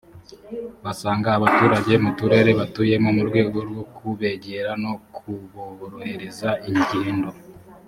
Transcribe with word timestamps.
basanga 0.83 1.27
abaturage 1.37 1.93
mu 2.03 2.11
turere 2.17 2.51
batuyemo 2.59 3.09
mu 3.17 3.23
rwego 3.29 3.57
rwo 3.69 3.83
kubegera 3.95 4.71
no 4.83 4.93
kuborohereza 5.15 6.49
ingendo 6.69 7.29